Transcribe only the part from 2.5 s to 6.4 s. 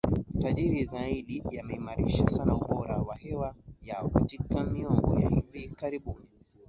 ubora wa hewa yao katika miongo ya hivi karibuni